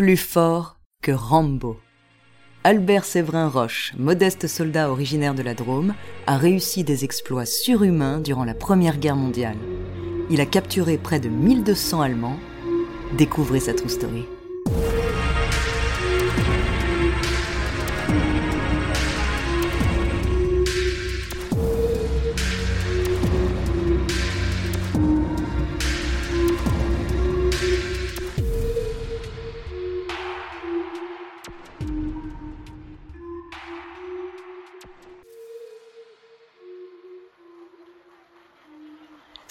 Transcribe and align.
Plus 0.00 0.16
fort 0.16 0.78
que 1.02 1.12
Rambo. 1.12 1.78
Albert 2.64 3.04
Séverin 3.04 3.48
Roche, 3.50 3.92
modeste 3.98 4.46
soldat 4.46 4.90
originaire 4.90 5.34
de 5.34 5.42
la 5.42 5.52
Drôme, 5.52 5.92
a 6.26 6.38
réussi 6.38 6.84
des 6.84 7.04
exploits 7.04 7.44
surhumains 7.44 8.18
durant 8.18 8.44
la 8.44 8.54
Première 8.54 8.96
Guerre 8.96 9.16
mondiale. 9.16 9.58
Il 10.30 10.40
a 10.40 10.46
capturé 10.46 10.96
près 10.96 11.20
de 11.20 11.28
1200 11.28 12.00
Allemands. 12.00 12.38
Découvrez 13.18 13.60
sa 13.60 13.74
true 13.74 13.90
story. 13.90 14.24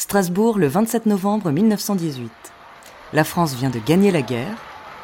Strasbourg 0.10 0.58
le 0.58 0.66
27 0.68 1.06
novembre 1.06 1.52
1918. 1.52 2.32
La 3.14 3.24
France 3.24 3.54
vient 3.54 3.70
de 3.70 3.78
gagner 3.78 4.10
la 4.10 4.24
guerre. 4.24 4.58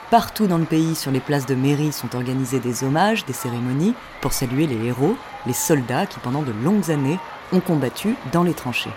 Partout 0.09 0.47
dans 0.47 0.57
le 0.57 0.65
pays, 0.65 0.95
sur 0.95 1.11
les 1.11 1.19
places 1.19 1.45
de 1.45 1.53
mairie, 1.53 1.91
sont 1.91 2.15
organisés 2.15 2.59
des 2.59 2.83
hommages, 2.83 3.23
des 3.23 3.31
cérémonies 3.31 3.93
pour 4.19 4.33
saluer 4.33 4.65
les 4.65 4.83
héros, 4.83 5.15
les 5.45 5.53
soldats 5.53 6.07
qui 6.07 6.19
pendant 6.21 6.41
de 6.41 6.51
longues 6.63 6.89
années 6.89 7.19
ont 7.53 7.59
combattu 7.59 8.15
dans 8.31 8.41
les 8.41 8.55
tranchées. 8.55 8.89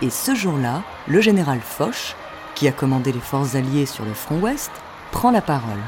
Et 0.00 0.08
ce 0.08 0.34
jour-là, 0.34 0.82
le 1.08 1.20
général 1.20 1.60
Foch, 1.60 2.16
qui 2.54 2.66
a 2.66 2.72
commandé 2.72 3.12
les 3.12 3.20
forces 3.20 3.54
alliées 3.54 3.84
sur 3.84 4.06
le 4.06 4.14
front 4.14 4.40
ouest, 4.40 4.70
prend 5.12 5.30
la 5.30 5.42
parole. 5.42 5.82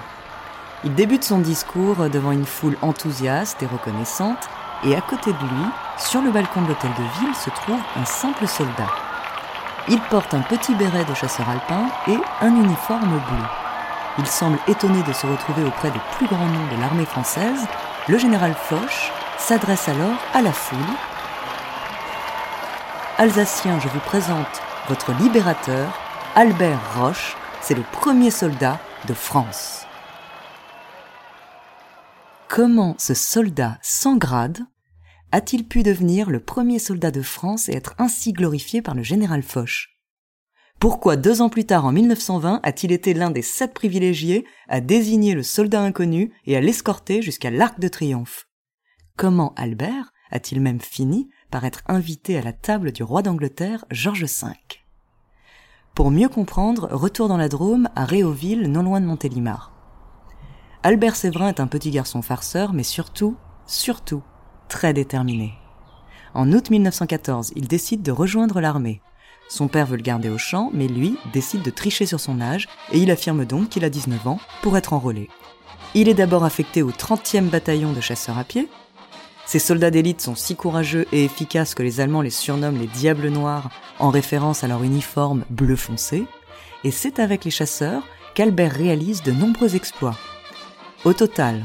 Il 0.85 0.95
débute 0.95 1.25
son 1.25 1.39
discours 1.39 2.11
devant 2.11 2.33
une 2.33 2.45
foule 2.45 2.77
enthousiaste 2.83 3.63
et 3.63 3.67
reconnaissante, 3.67 4.51
et 4.85 4.95
à 4.95 5.01
côté 5.01 5.33
de 5.33 5.39
lui, 5.39 5.67
sur 5.97 6.21
le 6.21 6.31
balcon 6.31 6.61
de 6.61 6.69
l'hôtel 6.69 6.91
de 6.91 7.21
ville, 7.21 7.35
se 7.35 7.49
trouve 7.49 7.81
un 7.97 8.05
simple 8.05 8.47
soldat. 8.47 9.06
Il 9.89 10.01
porte 10.01 10.35
un 10.35 10.41
petit 10.41 10.75
béret 10.75 11.05
de 11.05 11.15
chasseur 11.15 11.49
alpin 11.49 11.89
et 12.09 12.19
un 12.41 12.55
uniforme 12.57 13.21
bleu. 13.29 13.45
Il 14.19 14.27
semble 14.27 14.59
étonné 14.67 15.01
de 15.05 15.13
se 15.13 15.27
retrouver 15.27 15.63
auprès 15.65 15.91
des 15.91 16.01
plus 16.17 16.27
grands 16.27 16.49
noms 16.49 16.75
de 16.75 16.81
l'armée 16.81 17.05
française. 17.05 17.67
Le 18.09 18.19
général 18.19 18.55
Foch 18.55 19.13
s'adresse 19.39 19.89
alors 19.89 20.17
à 20.35 20.43
la 20.43 20.53
foule. 20.53 20.79
Alsacien, 23.19 23.79
je 23.79 23.89
vous 23.89 24.01
présente 24.01 24.61
votre 24.89 25.13
libérateur, 25.13 25.87
Albert 26.35 26.81
Roche. 26.97 27.37
C'est 27.61 27.75
le 27.75 27.85
premier 27.93 28.31
soldat 28.31 28.79
de 29.07 29.15
France. 29.15 29.87
Comment 32.49 32.97
ce 32.99 33.15
soldat 33.15 33.79
sans 33.83 34.17
grade 34.17 34.67
a-t-il 35.33 35.67
pu 35.67 35.83
devenir 35.83 36.31
le 36.31 36.41
premier 36.41 36.79
soldat 36.79 37.11
de 37.11 37.23
France 37.23 37.69
et 37.69 37.75
être 37.75 37.95
ainsi 37.99 38.33
glorifié 38.33 38.83
par 38.83 38.95
le 38.95 39.03
général 39.03 39.43
Foch? 39.43 39.89
Pourquoi 40.79 41.17
deux 41.17 41.41
ans 41.41 41.49
plus 41.49 41.65
tard, 41.65 41.87
en 41.87 41.93
1920, 41.93 42.61
a-t-il 42.63 42.93
été 42.93 43.15
l'un 43.15 43.31
des 43.31 43.43
sept 43.43 43.73
privilégiés 43.73 44.45
à 44.69 44.81
désigner 44.81 45.35
le 45.35 45.43
soldat 45.43 45.83
inconnu 45.83 46.33
et 46.45 46.57
à 46.57 46.61
l'escorter 46.61 47.23
jusqu'à 47.23 47.51
l'Arc 47.51 47.81
de 47.81 47.89
Triomphe? 47.89 48.47
Comment 49.17 49.55
Albert 49.57 50.13
a-t-il 50.31 50.61
même 50.61 50.81
fini 50.81 51.31
par 51.51 51.65
être 51.65 51.83
invité 51.87 52.37
à 52.37 52.43
la 52.43 52.53
table 52.53 52.93
du 52.93 53.03
roi 53.03 53.23
d'Angleterre 53.23 53.87
George 53.91 54.25
V? 54.25 54.53
Pour 55.95 56.11
mieux 56.11 56.29
comprendre, 56.29 56.89
retour 56.93 57.29
dans 57.29 57.39
la 57.39 57.49
Drôme 57.49 57.89
à 57.97 58.05
Réauville, 58.05 58.71
non 58.71 58.83
loin 58.83 59.01
de 59.01 59.07
Montélimar. 59.07 59.73
Albert 60.83 61.17
Séverin 61.17 61.49
est 61.49 61.61
un 61.61 61.67
petit 61.67 61.91
garçon 61.91 62.21
farceur, 62.21 62.75
mais 62.75 62.83
surtout, 62.83 63.35
surtout, 63.67 64.23
très 64.69 64.93
déterminé. 64.93 65.55
En 66.35 66.53
août 66.53 66.71
1914, 66.71 67.53
il 67.57 67.67
décide 67.67 68.03
de 68.03 68.13
rejoindre 68.13 68.61
l'armée. 68.61 69.01
Son 69.49 69.69
père 69.69 69.87
veut 69.87 69.97
le 69.97 70.03
garder 70.03 70.29
au 70.29 70.39
champ, 70.39 70.71
mais 70.75 70.89
lui 70.89 71.17
décide 71.33 71.63
de 71.63 71.71
tricher 71.71 72.05
sur 72.05 72.21
son 72.21 72.41
âge 72.41 72.69
et 72.93 72.99
il 72.99 73.11
affirme 73.11 73.45
donc 73.45 73.69
qu'il 73.69 73.85
a 73.85 73.91
19 73.91 74.27
ans 74.27 74.41
pour 74.61 74.77
être 74.77 74.93
enrôlé. 74.93 75.31
Il 75.95 76.09
est 76.09 76.15
d'abord 76.15 76.45
affecté 76.45 76.83
au 76.83 76.91
30e 76.91 77.49
bataillon 77.49 77.93
de 77.93 78.01
chasseurs 78.01 78.39
à 78.39 78.45
pied. 78.45 78.69
Ces 79.47 79.61
soldats 79.61 79.93
d'élite 79.93 80.21
sont 80.21 80.35
si 80.35 80.57
courageux 80.57 81.07
et 81.13 81.25
efficaces 81.25 81.75
que 81.75 81.83
les 81.83 82.01
Allemands 82.01 82.23
les 82.23 82.31
surnomment 82.31 82.79
les 82.79 82.89
Diables 82.89 83.29
Noirs 83.29 83.71
en 84.01 84.11
référence 84.11 84.65
à 84.65 84.69
leur 84.69 84.83
uniforme 84.83 85.45
bleu 85.49 85.77
foncé. 85.77 86.27
Et 86.85 86.91
c'est 86.91 87.21
avec 87.21 87.45
les 87.45 87.51
chasseurs 87.51 88.03
qu'Albert 88.35 88.73
réalise 88.73 89.23
de 89.23 89.33
nombreux 89.33 89.77
exploits. 89.77 90.17
Au 91.05 91.13
total, 91.13 91.63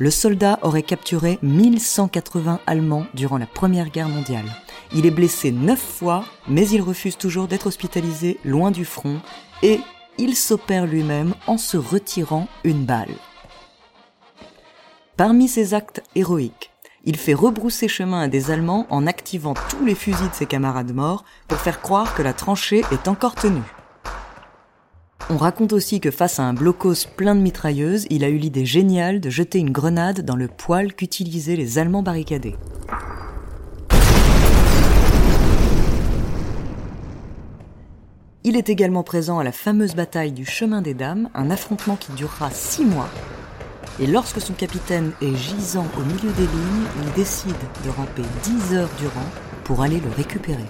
le 0.00 0.10
soldat 0.10 0.58
aurait 0.62 0.82
capturé 0.82 1.38
1180 1.42 2.60
Allemands 2.66 3.06
durant 3.12 3.36
la 3.36 3.46
Première 3.46 3.90
Guerre 3.90 4.08
mondiale. 4.08 4.46
Il 4.94 5.04
est 5.04 5.10
blessé 5.10 5.52
neuf 5.52 5.78
fois, 5.78 6.24
mais 6.48 6.66
il 6.68 6.80
refuse 6.80 7.18
toujours 7.18 7.46
d'être 7.46 7.66
hospitalisé 7.66 8.40
loin 8.42 8.70
du 8.70 8.86
front 8.86 9.20
et 9.62 9.78
il 10.16 10.34
s'opère 10.36 10.86
lui-même 10.86 11.34
en 11.46 11.58
se 11.58 11.76
retirant 11.76 12.48
une 12.64 12.86
balle. 12.86 13.14
Parmi 15.18 15.48
ses 15.48 15.74
actes 15.74 16.02
héroïques, 16.14 16.70
il 17.04 17.16
fait 17.16 17.34
rebrousser 17.34 17.86
chemin 17.86 18.22
à 18.22 18.28
des 18.28 18.50
Allemands 18.50 18.86
en 18.88 19.06
activant 19.06 19.54
tous 19.68 19.84
les 19.84 19.94
fusils 19.94 20.30
de 20.30 20.34
ses 20.34 20.46
camarades 20.46 20.94
morts 20.94 21.24
pour 21.46 21.58
faire 21.58 21.82
croire 21.82 22.14
que 22.14 22.22
la 22.22 22.32
tranchée 22.32 22.82
est 22.90 23.06
encore 23.06 23.34
tenue. 23.34 23.79
On 25.28 25.36
raconte 25.36 25.72
aussi 25.72 26.00
que 26.00 26.10
face 26.10 26.40
à 26.40 26.44
un 26.44 26.54
blocos 26.54 27.06
plein 27.16 27.34
de 27.34 27.40
mitrailleuses, 27.40 28.06
il 28.10 28.24
a 28.24 28.28
eu 28.28 28.38
l'idée 28.38 28.64
géniale 28.64 29.20
de 29.20 29.30
jeter 29.30 29.58
une 29.58 29.70
grenade 29.70 30.24
dans 30.24 30.36
le 30.36 30.48
poêle 30.48 30.94
qu'utilisaient 30.94 31.56
les 31.56 31.78
Allemands 31.78 32.02
barricadés. 32.02 32.56
Il 38.42 38.56
est 38.56 38.70
également 38.70 39.02
présent 39.02 39.38
à 39.38 39.44
la 39.44 39.52
fameuse 39.52 39.94
bataille 39.94 40.32
du 40.32 40.46
Chemin 40.46 40.80
des 40.80 40.94
Dames, 40.94 41.28
un 41.34 41.50
affrontement 41.50 41.96
qui 41.96 42.10
durera 42.12 42.50
six 42.50 42.84
mois. 42.84 43.08
Et 44.00 44.06
lorsque 44.06 44.40
son 44.40 44.54
capitaine 44.54 45.12
est 45.20 45.36
gisant 45.36 45.86
au 45.98 46.00
milieu 46.00 46.32
des 46.32 46.46
lignes, 46.46 46.86
il 47.04 47.12
décide 47.12 47.54
de 47.84 47.90
ramper 47.90 48.22
dix 48.42 48.74
heures 48.74 48.90
durant 48.98 49.26
pour 49.62 49.82
aller 49.82 50.00
le 50.00 50.10
récupérer. 50.16 50.64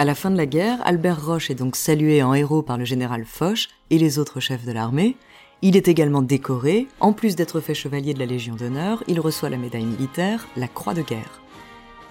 À 0.00 0.04
la 0.04 0.14
fin 0.14 0.30
de 0.30 0.36
la 0.36 0.46
guerre, 0.46 0.78
Albert 0.84 1.26
Roche 1.26 1.50
est 1.50 1.56
donc 1.56 1.74
salué 1.74 2.22
en 2.22 2.32
héros 2.32 2.62
par 2.62 2.78
le 2.78 2.84
général 2.84 3.24
Foch 3.24 3.68
et 3.90 3.98
les 3.98 4.20
autres 4.20 4.38
chefs 4.38 4.64
de 4.64 4.70
l'armée. 4.70 5.16
Il 5.60 5.76
est 5.76 5.88
également 5.88 6.22
décoré. 6.22 6.86
En 7.00 7.12
plus 7.12 7.34
d'être 7.34 7.58
fait 7.58 7.74
chevalier 7.74 8.14
de 8.14 8.20
la 8.20 8.26
Légion 8.26 8.54
d'honneur, 8.54 9.02
il 9.08 9.18
reçoit 9.18 9.50
la 9.50 9.56
médaille 9.56 9.86
militaire, 9.86 10.46
la 10.56 10.68
Croix 10.68 10.94
de 10.94 11.02
guerre. 11.02 11.42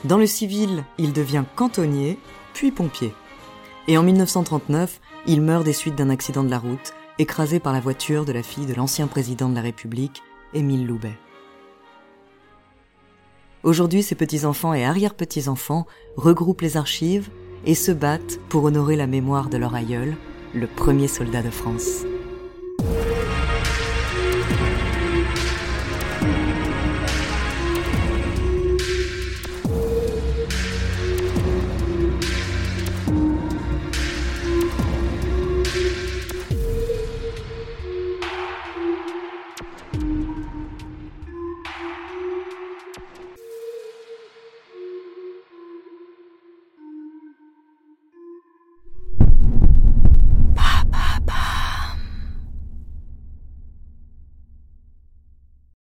Dans 0.03 0.17
le 0.17 0.25
civil, 0.25 0.83
il 0.97 1.13
devient 1.13 1.45
cantonnier, 1.55 2.19
puis 2.53 2.71
pompier. 2.71 3.13
Et 3.87 3.97
en 3.97 4.03
1939, 4.03 4.99
il 5.25 5.41
meurt 5.41 5.63
des 5.63 5.71
suites 5.71 5.95
d'un 5.95 6.09
accident 6.09 6.43
de 6.43 6.51
la 6.51 6.59
route, 6.59 6.93
écrasé 7.19 7.61
par 7.61 7.71
la 7.71 7.79
voiture 7.79 8.25
de 8.25 8.33
la 8.33 8.43
fille 8.43 8.65
de 8.65 8.73
l'ancien 8.73 9.07
président 9.07 9.47
de 9.47 9.55
la 9.55 9.61
République, 9.61 10.23
Émile 10.53 10.85
Loubet. 10.85 11.17
Aujourd'hui, 13.63 14.03
ses 14.03 14.15
petits-enfants 14.15 14.73
et 14.73 14.83
arrière-petits-enfants 14.83 15.87
regroupent 16.17 16.61
les 16.61 16.75
archives 16.75 17.29
et 17.67 17.75
se 17.75 17.91
battent 17.91 18.39
pour 18.49 18.63
honorer 18.63 18.95
la 18.95 19.05
mémoire 19.05 19.49
de 19.49 19.57
leur 19.57 19.75
aïeul, 19.75 20.15
le 20.55 20.65
premier 20.65 21.07
soldat 21.07 21.43
de 21.43 21.49
France. 21.51 22.05